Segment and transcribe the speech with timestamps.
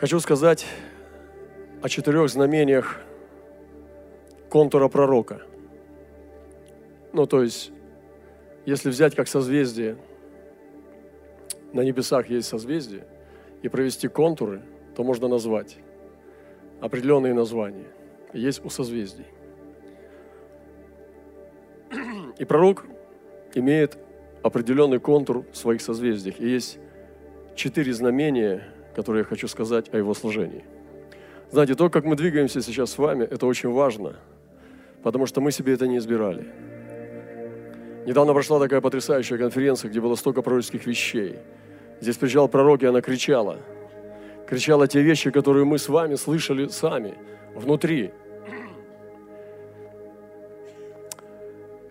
[0.00, 0.64] Хочу сказать
[1.82, 3.02] о четырех знамениях
[4.48, 5.42] контура пророка.
[7.12, 7.70] Ну, то есть,
[8.64, 9.98] если взять как созвездие,
[11.74, 13.04] на небесах есть созвездие,
[13.60, 14.62] и провести контуры,
[14.96, 15.76] то можно назвать
[16.80, 17.88] определенные названия.
[18.32, 19.26] Есть у созвездий.
[22.38, 22.86] И пророк
[23.54, 23.98] имеет
[24.42, 26.40] определенный контур в своих созвездиях.
[26.40, 26.78] И есть
[27.54, 28.66] четыре знамения,
[29.00, 30.62] которые я хочу сказать о его служении.
[31.50, 34.16] Знаете, то, как мы двигаемся сейчас с вами, это очень важно,
[35.02, 36.46] потому что мы себе это не избирали.
[38.04, 41.38] Недавно прошла такая потрясающая конференция, где было столько пророческих вещей.
[42.00, 43.56] Здесь приезжал пророк, и она кричала.
[44.46, 47.14] Кричала те вещи, которые мы с вами слышали сами,
[47.54, 48.10] внутри.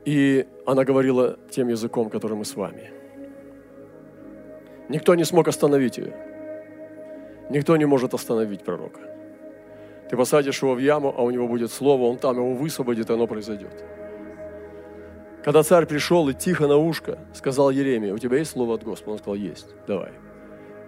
[0.05, 2.91] И она говорила тем языком, который мы с вами.
[4.89, 6.28] Никто не смог остановить ее.
[7.49, 8.99] Никто не может остановить пророка.
[10.09, 13.13] Ты посадишь его в яму, а у него будет слово, он там его высвободит, и
[13.13, 13.83] оно произойдет.
[15.43, 19.11] Когда царь пришел и тихо на ушко сказал Еремия, у тебя есть слово от Господа?
[19.11, 20.11] Он сказал, есть, давай.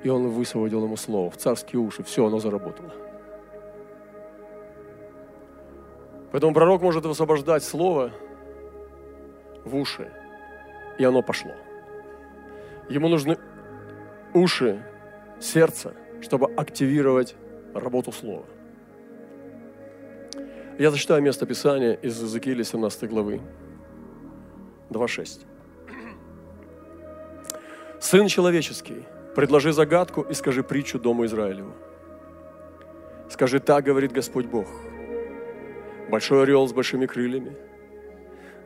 [0.03, 2.91] И он высвободил ему слово в царские уши, все, оно заработало.
[6.31, 8.11] Поэтому пророк может высвобождать слово
[9.64, 10.11] в уши,
[10.97, 11.52] и оно пошло.
[12.89, 13.38] Ему нужны
[14.33, 14.83] уши,
[15.39, 17.36] сердце, чтобы активировать
[17.73, 18.45] работу слова.
[20.77, 23.41] Я зачитаю место Писания из Иезекииля 17 главы,
[24.89, 25.42] 2.6.
[27.99, 29.03] «Сын человеческий,
[29.36, 31.73] предложи загадку и скажи притчу Дому Израилеву.
[33.30, 34.67] Скажи, так говорит Господь Бог.
[36.09, 37.55] Большой орел с большими крыльями,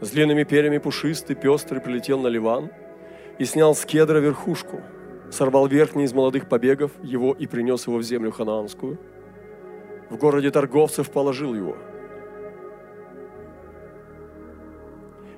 [0.01, 2.71] с длинными перьями пушистый, пестрый, прилетел на Ливан
[3.37, 4.81] и снял с кедра верхушку,
[5.35, 8.97] сорвал верхний из молодых побегов его и принес его в землю ханаанскую.
[10.09, 11.77] В городе торговцев положил его–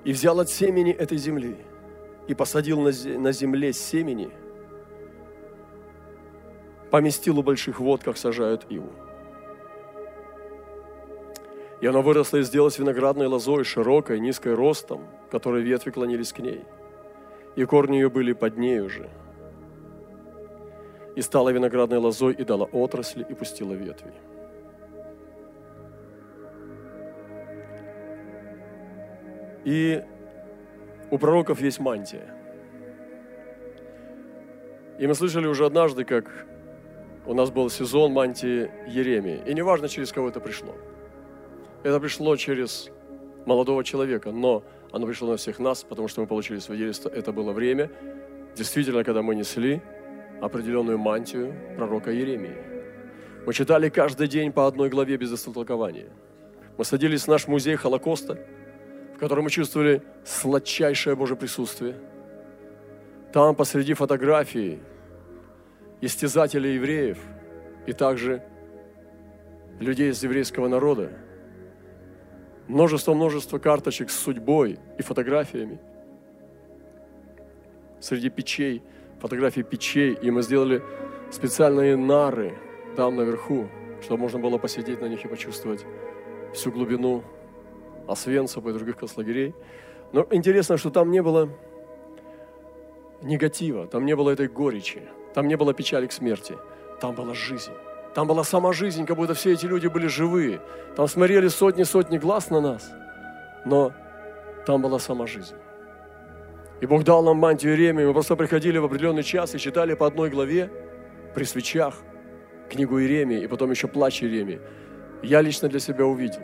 [0.08, 1.58] и взял от семени этой земли
[2.30, 2.92] и посадил на
[3.34, 4.30] земле семени,
[6.92, 8.90] поместил у больших вод, как сажают иву.
[11.82, 16.64] И она выросла и сделалась виноградной лозой, широкой, низкой ростом, которой ветви клонились к ней.
[17.58, 19.10] И корни ее были под ней уже.
[21.18, 24.14] И стала виноградной лозой, и дала отрасли, и пустила ветви.
[29.66, 30.04] И
[31.10, 32.36] у пророков есть мантия.
[35.00, 36.46] И мы слышали уже однажды, как
[37.26, 39.42] у нас был сезон мантии Еремии.
[39.48, 40.76] И неважно, через кого это пришло.
[41.82, 42.92] Это пришло через
[43.48, 47.10] молодого человека, но оно пришло на всех нас, потому что мы получили свидетельство.
[47.10, 47.90] Это было время,
[48.56, 49.82] действительно, когда мы несли
[50.42, 52.56] определенную мантию пророка Еремии.
[53.46, 56.10] Мы читали каждый день по одной главе без истолкования.
[56.78, 58.38] Мы садились в наш музей Холокоста–
[59.18, 61.96] в котором мы чувствовали сладчайшее Божье присутствие.
[63.34, 64.80] Там посреди фотографии
[66.02, 67.18] истязателей евреев
[67.88, 68.44] и также
[69.80, 71.14] людей из еврейского народа.
[72.68, 75.80] Множество-множество карточек с судьбой и фотографиями.
[78.00, 78.84] Среди печей,
[79.20, 80.14] фотографии печей.
[80.14, 80.82] И мы сделали
[81.32, 82.58] специальные нары
[82.96, 83.68] там наверху,
[84.02, 85.86] чтобы можно было посидеть на них и почувствовать
[86.54, 87.24] всю глубину
[88.08, 89.54] Освенцева и других концлагерей.
[90.14, 91.50] Но интересно, что там не было
[93.22, 95.02] негатива, там не было этой горечи,
[95.34, 96.58] там не было печали к смерти,
[97.02, 97.74] там была жизнь.
[98.16, 100.60] Там была сама жизнь, как будто все эти люди были живые.
[100.96, 102.90] Там смотрели сотни-сотни глаз на нас,
[103.64, 103.94] но
[104.66, 105.56] там была сама жизнь.
[106.82, 108.06] И Бог дал нам мантию Иеремии.
[108.06, 110.70] Мы просто приходили в определенный час и читали по одной главе
[111.34, 111.96] при свечах
[112.70, 114.60] книгу Иеремии и потом еще плач Иеремии.
[115.24, 116.42] Я лично для себя увидел,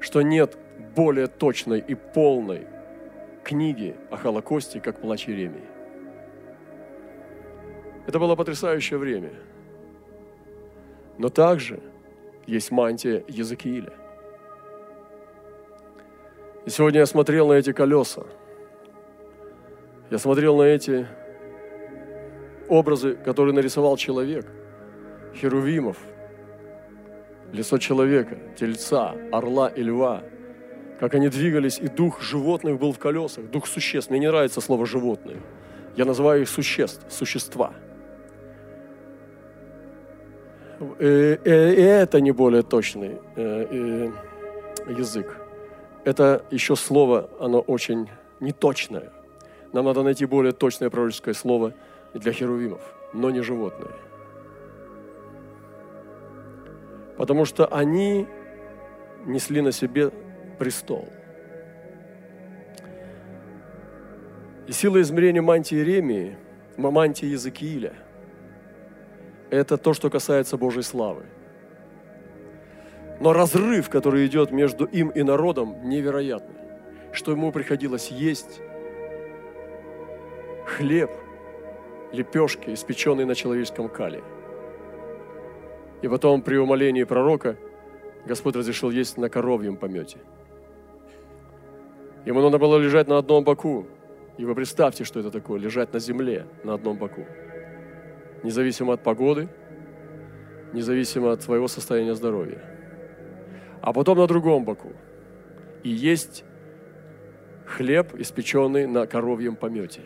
[0.00, 0.56] что нет
[0.94, 2.66] более точной и полной
[3.42, 5.64] книги о Холокосте, как «Плач Еремии».
[8.06, 9.32] Это было потрясающее время.
[11.18, 11.80] Но также
[12.46, 13.92] есть мантия Языкииля.
[16.64, 18.24] И сегодня я смотрел на эти колеса.
[20.10, 21.06] Я смотрел на эти
[22.68, 24.46] образы, которые нарисовал человек.
[25.34, 25.98] Херувимов,
[27.52, 30.22] лицо человека, тельца, орла и льва–
[30.98, 34.10] как они двигались, и дух животных был в колесах, дух существ.
[34.10, 35.36] Мне не нравится слово «животные».
[35.96, 37.72] Я называю их существ, существа.
[40.80, 44.10] И, э, э, и это не более точный э,
[44.88, 45.38] язык.
[46.04, 48.08] Это еще слово, оно очень
[48.40, 49.10] неточное.
[49.76, 51.74] Нам надо найти более точное пророческое слово
[52.14, 52.80] для херувимов,
[53.12, 53.92] но не животное.
[57.18, 58.26] Потому что они
[59.26, 60.12] несли на себе
[60.58, 61.06] престол.
[64.66, 66.38] И сила измерения мантии Иеремии,
[66.78, 67.92] мантии Языкииля–
[69.50, 71.26] это то, что касается Божьей славы.
[73.20, 76.56] Но разрыв, который идет между им и народом, невероятный.
[77.12, 78.62] Что ему приходилось есть
[80.76, 81.10] хлеб,
[82.12, 84.22] лепешки, испеченные на человеческом кале.
[86.02, 87.56] И потом при умолении пророка
[88.26, 90.18] Господь разрешил есть на коровьем помете.
[92.26, 93.86] Ему надо было лежать на одном боку,
[94.36, 97.24] и вы представьте, что это такое, лежать на земле на одном боку.
[98.42, 99.48] Независимо от погоды,
[100.74, 102.62] независимо от своего состояния здоровья.
[103.80, 104.92] А потом на другом боку.
[105.84, 106.44] И есть
[107.64, 110.02] хлеб, испеченный на коровьем помете.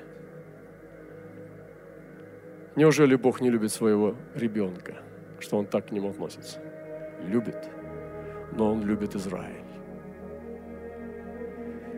[2.81, 4.95] Неужели Бог не любит своего ребенка,
[5.39, 6.59] что Он так к нему относится?
[7.27, 7.71] Любит,
[8.53, 9.65] но Он любит Израиль.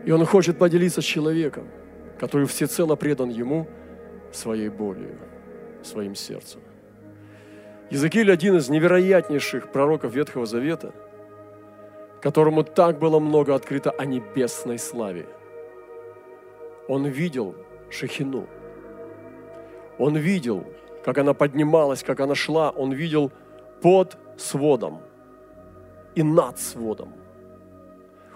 [0.05, 1.67] И Он хочет поделиться с человеком–
[2.23, 3.67] который всецело предан Ему
[4.31, 5.17] своей болью,
[5.83, 6.61] своим сердцем.
[7.89, 10.93] Иезекииль один из невероятнейших пророков Ветхого Завета,
[12.21, 15.25] которому так было много открыто о небесной славе.
[16.87, 17.55] Он видел
[17.89, 18.47] Шехину.
[19.97, 20.65] Он видел,
[21.03, 22.71] как она поднималась, как она шла.
[22.71, 23.31] Он видел
[23.81, 25.01] под сводом
[26.15, 27.13] и над сводом.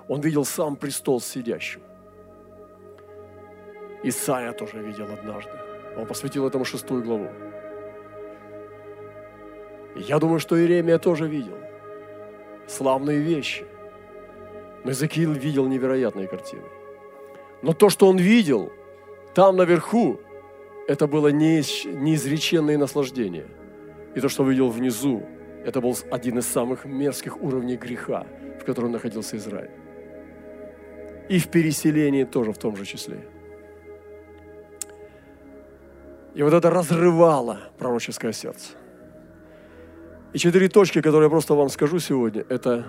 [0.08, 1.82] Он видел сам престол сидящим.
[4.04, 5.52] Исаия тоже видел однажды.
[5.98, 7.28] Он посвятил этому шестую главу.
[9.96, 11.58] я думаю, что Иеремия тоже видел.
[12.68, 13.66] Славные вещи.
[14.84, 16.64] Но Иезекиил видел невероятные картины.
[17.62, 18.72] Но то, что он видел
[19.34, 20.20] там наверху,
[20.88, 23.46] это было неизреченное наслаждение.
[24.16, 25.24] И то, что он видел внизу,
[25.66, 28.26] это был один из самых мерзких уровней греха,
[28.60, 29.72] в котором находился Израиль.
[31.30, 33.28] И в переселении тоже в том же числе–
[36.38, 38.74] и вот это разрывало пророческое сердце.
[40.34, 42.86] И четыре точки, которые я просто вам скажу сегодня, это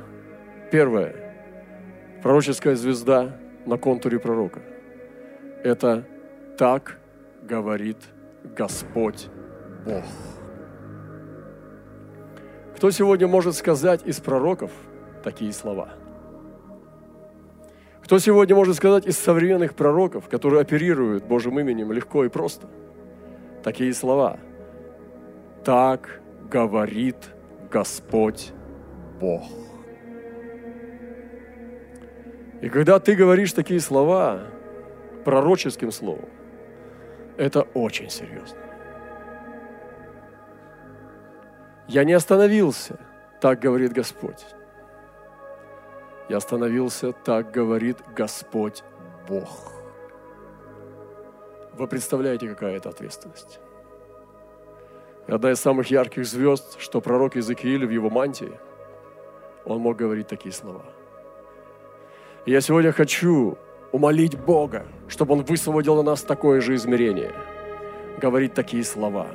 [0.70, 1.14] первое.
[2.22, 4.60] Пророческая звезда на контуре пророка.
[5.64, 6.06] Это
[6.58, 6.97] так
[7.42, 7.98] говорит
[8.44, 9.28] Господь
[9.84, 10.04] Бог.
[12.76, 14.70] Кто сегодня может сказать из пророков
[15.24, 15.90] такие слова?
[18.02, 22.68] Кто сегодня может сказать из современных пророков, которые оперируют Божьим именем легко и просто–
[23.62, 24.38] такие слова.
[25.64, 26.20] Так
[26.50, 27.16] говорит
[27.70, 28.52] Господь
[29.20, 29.42] Бог.
[32.62, 34.40] И когда ты говоришь такие слова
[35.24, 36.28] пророческим словом,
[37.38, 38.58] это очень серьезно.
[41.86, 42.98] Я не остановился,
[43.40, 44.44] так говорит Господь.
[46.28, 48.82] Я остановился, так говорит Господь
[49.26, 49.72] Бог.
[51.72, 53.60] Вы представляете, какая это ответственность?
[55.26, 58.52] одна из самых ярких звезд, что пророк Иезекииль в его мантии,
[59.64, 60.84] он мог говорить такие слова.
[62.46, 63.58] И я сегодня хочу
[63.92, 67.32] умолить Бога, чтобы Он высвободил на нас такое же измерение.
[68.20, 69.26] Говорить такие слова.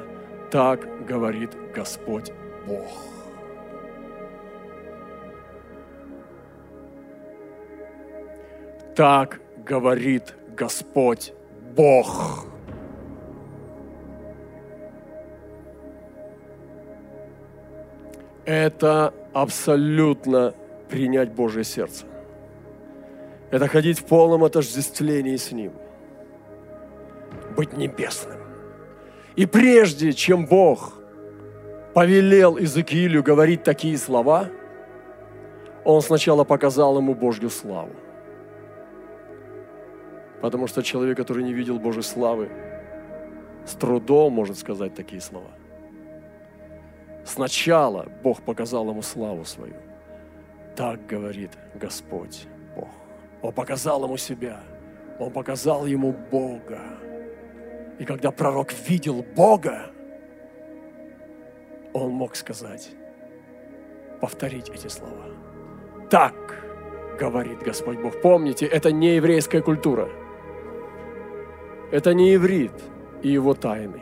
[0.52, 2.32] Так говорит Господь
[2.68, 2.92] Бог.
[8.95, 11.33] Так говорит Господь
[11.76, 12.45] Бог.
[18.45, 20.54] Это абсолютно
[20.90, 22.06] принять Божье сердце.
[23.54, 25.74] Это ходить в полном отождествлении с Ним.
[27.56, 28.40] Быть небесным.
[29.36, 30.95] И прежде чем Бог
[31.94, 34.50] повелел Иезекиилю говорить такие слова,
[35.83, 37.92] Он сначала показал ему Божью славу.
[40.42, 42.50] Потому что человек, который не видел Божьей славы,
[43.68, 45.52] с трудом может сказать такие слова.
[47.24, 49.76] Сначала Бог показал ему славу свою.
[50.76, 52.48] Так говорит Господь.
[53.44, 54.59] Он показал ему себя.
[55.19, 56.81] Он показал ему Бога.
[58.00, 59.92] И когда пророк видел Бога,
[61.94, 62.90] он мог сказать,
[64.19, 65.28] повторить эти слова.
[66.09, 66.33] Так
[67.19, 68.19] говорит Господь Бог.
[68.21, 70.09] Помните, это не еврейская культура–
[71.94, 72.73] это не иврит
[73.21, 74.02] и его тайны.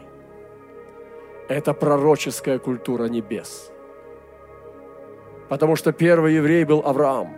[1.50, 3.70] Это пророческая культура небес.
[5.50, 7.36] Потому что первый еврей был Авраам.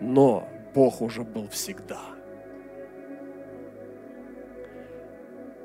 [0.00, 2.00] Но Бог уже был всегда.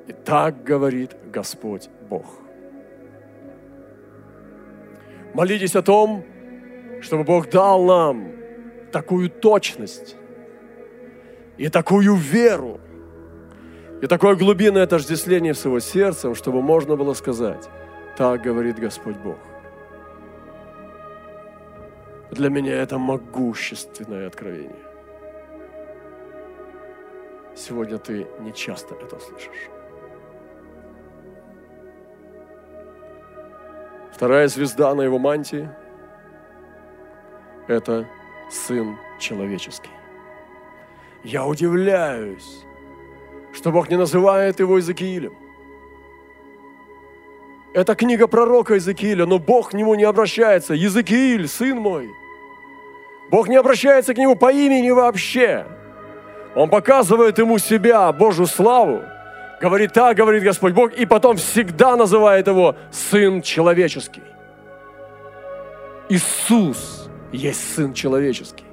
[0.06, 2.26] И так говорит Господь Бог.
[5.34, 6.24] Молитесь о том,
[7.02, 8.32] чтобы Бог дал нам
[8.92, 10.16] такую точность
[11.58, 12.80] и такую веру,
[14.00, 17.68] и такое глубинное отождествление с его сердцем, чтобы можно было сказать,
[18.16, 19.38] так говорит Господь Бог.
[22.30, 24.95] Для меня это могущественное откровение.
[27.56, 29.70] Сегодня ты не часто это слышишь.
[34.12, 35.68] Вторая звезда на его мантии–
[37.66, 38.06] это
[38.50, 39.90] Сын Человеческий.
[41.24, 42.64] Я удивляюсь,
[43.54, 45.34] что Бог не называет его Иезекиилем.
[47.72, 50.74] Это книга пророка Иезекииля, но Бог к нему не обращается.
[50.74, 52.10] Иезекииль, сын мой.
[53.30, 55.66] Бог не обращается к нему по имени вообще.
[56.56, 59.02] Он показывает ему себя, Божью славу.
[59.60, 64.22] Говорит так, говорит Господь Бог, и потом всегда называет его Сын Человеческий.
[66.08, 68.64] Иисус есть Сын Человеческий.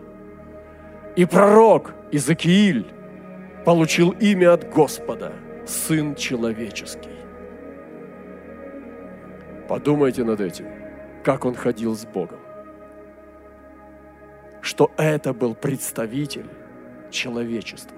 [1.17, 2.87] И пророк Иезекииль
[3.65, 5.33] получил имя от Господа,
[5.65, 7.17] Сын Человеческий.
[9.67, 10.67] Подумайте над этим,
[11.21, 12.39] как он ходил с Богом.
[14.61, 16.47] Что это был представитель
[17.13, 17.97] человечества.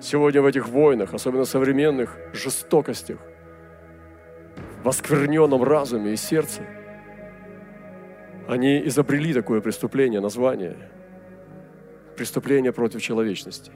[0.00, 3.18] Сегодня в этих войнах, особенно современных жестокостях,
[4.82, 6.62] в оскверненном разуме и сердце,
[8.46, 10.76] они изобрели такое преступление, название–
[12.16, 13.72] преступление против человечности.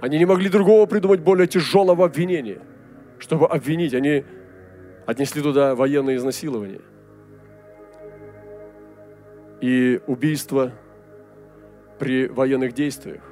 [0.00, 2.60] Они не могли другого придумать более тяжелого обвинения,
[3.18, 3.94] чтобы обвинить.
[3.94, 4.24] Они
[5.06, 6.80] отнесли туда военное изнасилование
[9.60, 10.72] и убийство
[12.00, 13.22] при военных действиях.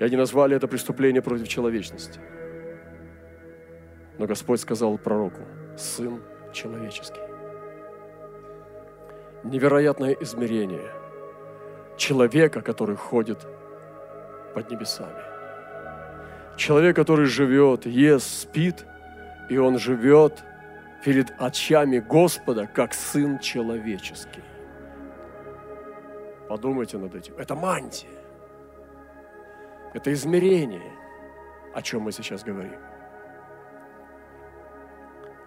[0.00, 2.18] И они назвали это преступление против человечности.
[4.18, 5.42] Но Господь сказал пророку,
[5.76, 6.20] Сын
[6.52, 7.20] человеческий.
[9.44, 10.90] Невероятное измерение
[11.96, 13.46] человека, который ходит
[14.54, 15.22] под небесами.
[16.56, 18.84] Человек, который живет, ест, спит–
[19.50, 20.44] и он живет
[21.04, 24.42] перед очами Господа, как Сын человеческий.
[26.50, 27.34] Подумайте над этим.
[27.38, 28.10] Это мантия.
[29.94, 30.92] Это измерение,
[31.72, 32.80] о чем мы сейчас говорим.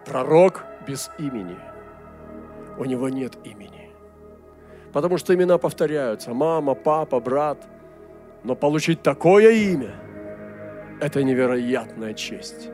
[0.05, 1.57] Пророк без имени.
[2.77, 3.91] У него нет имени.
[4.93, 6.33] Потому что имена повторяются.
[6.33, 7.57] Мама, папа, брат.
[8.45, 9.95] Но получить такое имя–
[11.01, 12.69] это невероятная честь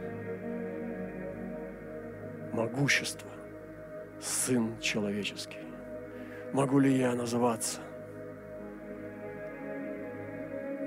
[2.53, 3.29] могущество,
[4.21, 5.57] Сын человеческий.
[6.53, 7.79] Могу ли я называться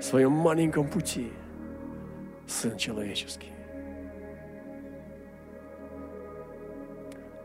[0.03, 1.31] в своем маленьком пути
[2.45, 3.53] Сын человеческий?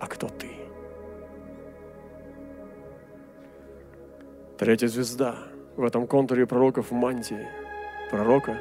[0.01, 0.51] А кто ты?
[4.59, 5.37] Третья звезда
[5.77, 7.47] в этом контуре пророков в мантии
[8.11, 8.59] пророка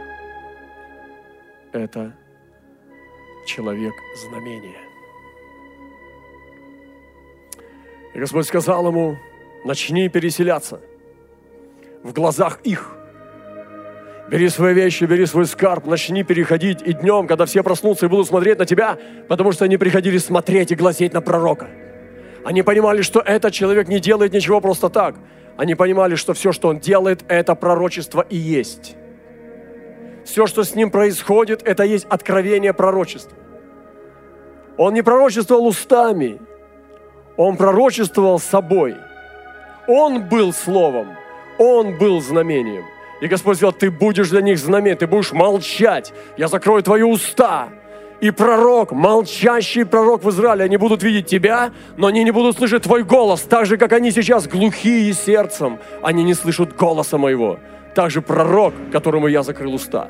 [1.74, 2.16] –это
[3.48, 4.78] человек знамения.
[8.14, 9.18] И Господь сказал ему,
[9.66, 10.82] начни переселяться
[12.04, 12.97] в глазах их.
[14.30, 18.28] Бери свои вещи, бери свой скарб, начни переходить и днем, когда все проснутся и будут
[18.28, 18.98] смотреть на тебя,
[19.30, 21.70] потому что они приходили смотреть и глазеть на пророка.
[22.44, 25.16] Они понимали, что этот человек не делает ничего просто так.
[25.56, 28.96] Они понимали, что все, что он делает, это пророчество и есть.
[30.26, 33.38] Все, что с ним происходит, это есть откровение пророчества.
[34.78, 36.40] Он не пророчествовал устами,
[37.38, 38.98] он пророчествовал собой.
[39.88, 41.16] Он был словом.
[41.60, 42.84] Он был знамением.
[43.22, 46.14] И Господь сказал, ты будешь для них знамением, ты будешь молчать.
[46.38, 47.70] Я закрою твои уста.
[48.20, 52.84] И пророк, молчащий пророк в Израиле, они будут видеть тебя, но они не будут слышать
[52.84, 57.60] твой голос, так же, как они сейчас глухие сердцем, они не слышат голоса моего.
[57.94, 60.10] Так же пророк, которому я закрыл уста,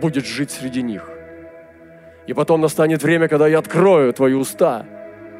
[0.00, 1.08] будет жить среди них.
[2.26, 4.86] И потом настанет время, когда я открою твои уста,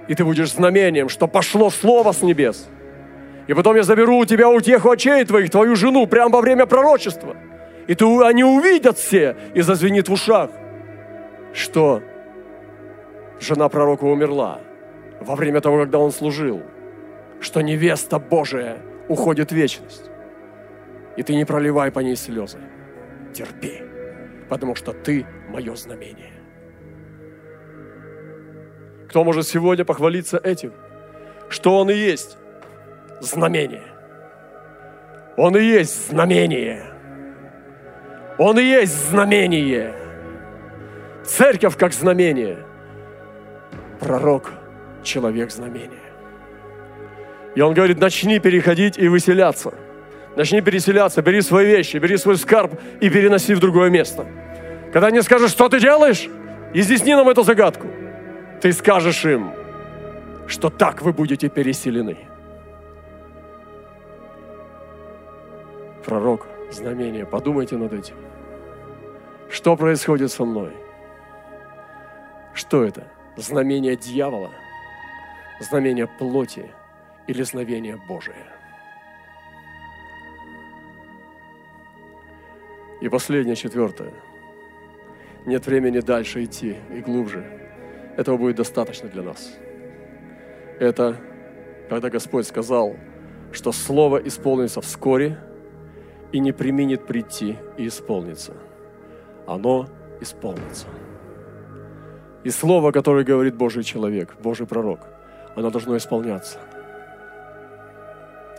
[0.08, 2.66] и ты будешь знамением, что пошло слово с небес.
[3.48, 7.34] И потом я заберу у тебя утеху очей твоих, твою жену, прямо во время пророчества.
[7.86, 10.50] И ты, они увидят все, и зазвенит в ушах,
[11.54, 12.02] что
[13.40, 14.60] жена пророка умерла
[15.20, 16.62] во время того, когда он служил,
[17.40, 20.10] что невеста Божия уходит в вечность.
[21.16, 22.58] И ты не проливай по ней слезы.
[23.32, 23.82] Терпи,
[24.50, 26.32] потому что ты мое знамение.
[29.08, 30.74] Кто может сегодня похвалиться этим?
[31.48, 32.36] Что он и есть
[33.20, 33.82] знамение.
[35.36, 36.84] Он и есть знамение.
[38.38, 39.94] Он и есть знамение.
[41.24, 42.58] Церковь как знамение.
[44.00, 44.52] Пророк
[45.02, 46.08] человек знамения.
[47.54, 49.74] И он говорит, начни переходить и выселяться.
[50.36, 54.24] Начни переселяться, бери свои вещи, бери свой скарб и переноси в другое место.
[54.92, 56.28] Когда они скажут, что ты делаешь,
[56.72, 57.88] изъясни нам эту загадку.
[58.60, 59.52] Ты скажешь им,
[60.46, 62.27] что так вы будете переселены.
[66.08, 68.14] Пророк, знамение, подумайте над этим.
[69.50, 70.72] Что происходит со мной?
[72.54, 73.08] Что это?
[73.36, 74.50] Знамение дьявола?
[75.60, 76.70] Знамение плоти?
[77.26, 78.46] Или знамение Божие?
[83.02, 84.14] И последнее, четвертое.
[85.44, 87.44] Нет времени дальше идти и глубже.
[88.16, 89.58] Этого будет достаточно для нас.
[90.80, 91.18] Это
[91.90, 92.96] когда Господь сказал,
[93.52, 95.38] что Слово исполнится вскоре
[96.32, 98.52] и не применит прийти и исполниться.
[99.46, 99.86] Оно
[100.20, 100.86] исполнится.
[102.44, 105.00] И Слово, которое говорит Божий человек, Божий пророк,
[105.56, 106.58] оно должно исполняться.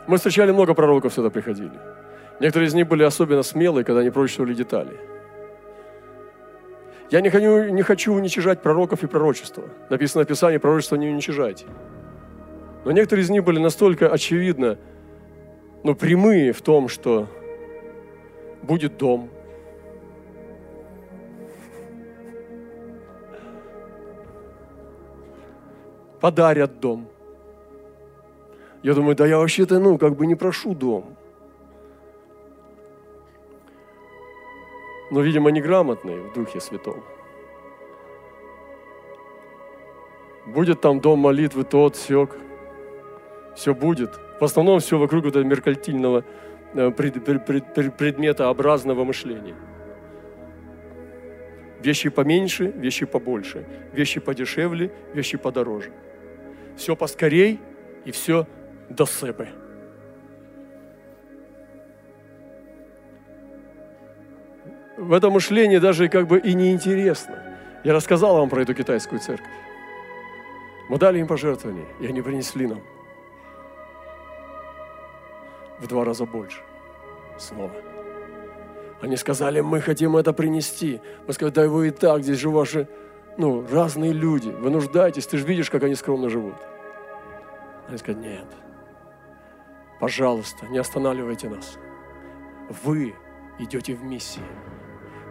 [0.08, 1.80] Мы встречали много пророков, сюда приходили.
[2.40, 4.98] Некоторые из них были особенно смелые, когда они пророчествовали детали.
[7.12, 9.64] Я не хочу, не хочу уничижать пророков и пророчества.
[9.90, 11.66] Написано в Писании, пророчество не уничижайте.
[12.86, 14.78] Но некоторые из них были настолько очевидно,
[15.84, 17.28] но прямые в том, что
[18.64, 19.30] будет дом.
[26.20, 27.08] Подарят дом.
[28.84, 31.16] Я думаю, да я вообще-то, ну, как бы не прошу дом.
[35.12, 37.04] Но, видимо, неграмотный в Духе Святом.
[40.46, 42.36] Будет там дом молитвы тот, сёк.
[43.56, 44.20] Все будет.
[44.40, 46.24] В основном все вокруг этого меркальтильного
[46.74, 49.56] э, предметообразного мышления.
[51.82, 53.66] Вещи поменьше, вещи побольше.
[53.94, 55.92] Вещи подешевле, вещи подороже.
[56.76, 57.60] Все поскорей
[58.06, 58.48] и все
[58.90, 59.50] до себе.
[64.98, 67.42] В этом мышлении даже как бы и неинтересно.
[67.86, 69.48] Я рассказал вам про эту китайскую церковь.
[70.90, 72.82] Мы дали им пожертвования, и они принесли нам
[75.80, 76.62] в два раза больше
[77.38, 77.72] снова.
[79.02, 81.02] Они сказали, мы хотим это принести.
[81.26, 82.88] Мы сказали, да вы и так, здесь же ваши
[83.38, 84.50] ну, разные люди.
[84.50, 86.56] Вы нуждаетесь, ты же видишь, как они скромно живут.
[87.88, 88.46] Они сказали, нет,
[90.00, 91.78] пожалуйста, не останавливайте нас.
[92.84, 93.16] Вы
[93.58, 94.44] идете в миссии.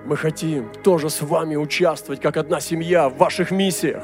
[0.06, 4.02] Мы хотим тоже с вами участвовать, как одна семья, в ваших миссиях.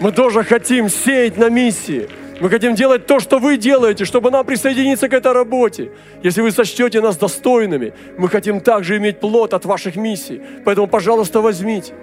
[0.00, 2.08] Мы тоже хотим сеять на миссии.
[2.40, 5.90] Мы хотим делать то, что вы делаете, чтобы нам присоединиться к этой работе.
[6.22, 10.40] Если вы сочтете нас достойными, мы хотим также иметь плод от ваших миссий.
[10.64, 11.94] Поэтому, пожалуйста, возьмите.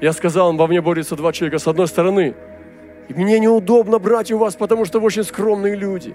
[0.00, 1.58] Я сказал, во мне борются два человека.
[1.58, 2.34] С одной стороны,
[3.08, 6.14] мне неудобно брать у вас, потому что вы очень скромные люди.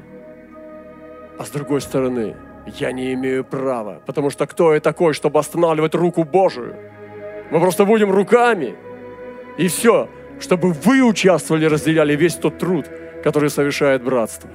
[1.37, 2.35] А с другой стороны,
[2.79, 6.75] я не имею права, потому что кто я такой, чтобы останавливать руку Божию?
[7.49, 8.75] Мы просто будем руками.
[9.57, 10.07] И все,
[10.39, 12.85] чтобы вы участвовали, разделяли весь тот труд,
[13.23, 14.49] который совершает братство.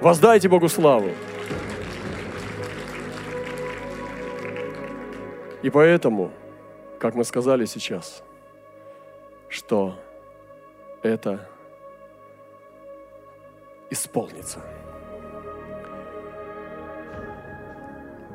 [0.00, 1.10] Воздайте Богу славу.
[5.62, 6.30] И поэтому,
[7.00, 8.22] как мы сказали сейчас,
[9.48, 9.98] что
[11.02, 11.48] это
[13.90, 14.60] исполнится.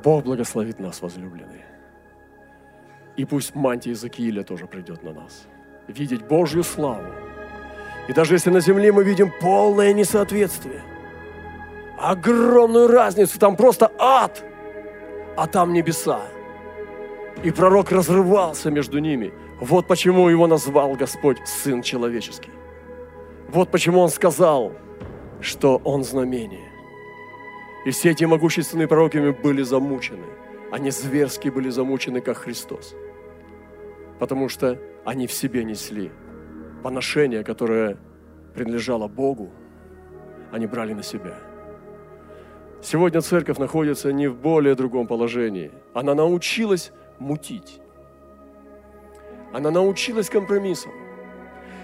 [0.03, 1.65] Бог благословит нас, возлюбленные.
[3.17, 5.45] И пусть мантия Иезекииля тоже придет на нас.
[5.87, 7.30] Видеть Божью славу.
[8.07, 10.81] И даже если на земле мы видим полное несоответствие,
[11.97, 14.43] огромную разницу, там просто ад,
[15.37, 16.21] а там небеса.
[17.43, 19.33] И пророк разрывался между ними.
[19.59, 22.51] Вот почему его назвал Господь Сын Человеческий.
[23.47, 24.73] Вот почему Он сказал,
[25.39, 26.71] что Он знамение.
[27.85, 30.25] И все эти могущественные пророки были замучены.
[30.71, 32.95] Они зверски были замучены, как Христос.
[34.19, 36.11] Потому что они в себе несли
[36.81, 37.97] поношение, которое
[38.53, 39.51] принадлежало Богу,
[40.51, 41.35] они брали на себя.
[42.81, 45.71] Сегодня церковь находится не в более другом положении.
[45.93, 47.79] Она научилась мутить.
[49.53, 50.91] Она научилась компромиссам.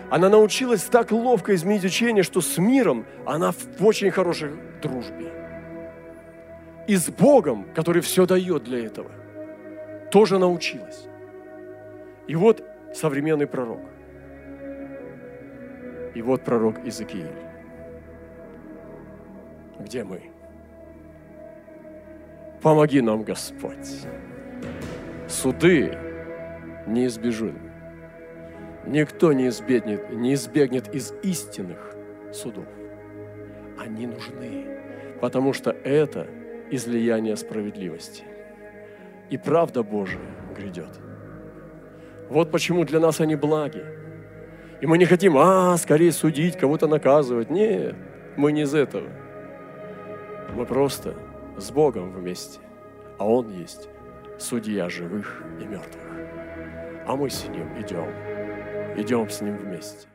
[0.10, 5.38] Она научилась так ловко изменить учение, что с миром она в очень хорошей дружбе
[6.88, 9.12] и с Богом, который все дает для этого,
[10.10, 11.06] тоже научилась.
[12.28, 13.82] И вот современный пророк.
[16.18, 17.30] И вот пророк Иезекииль.
[19.80, 20.32] Где мы?
[22.60, 24.08] Помоги нам, Господь.
[25.28, 25.96] Суды
[26.88, 27.54] неизбежны.
[28.88, 31.94] Никто не избегнет, не избегнет из истинных
[32.34, 32.66] судов.
[33.78, 34.66] Они нужны,
[35.22, 36.26] потому что это
[36.72, 38.24] излияние справедливости.
[39.30, 40.20] И правда Божия
[40.58, 41.00] грядет.
[42.28, 43.97] Вот почему для нас они благи.
[44.80, 47.50] И мы не хотим, а, скорее судить, кого-то наказывать.
[47.50, 47.96] Нет,
[48.36, 49.10] мы не из этого.
[50.54, 51.16] Мы просто
[51.58, 52.60] с Богом вместе,
[53.18, 53.90] а Он есть
[54.38, 56.04] судья живых и мертвых.
[57.08, 58.10] А мы с Ним идем,
[58.98, 60.08] идем с Ним вместе.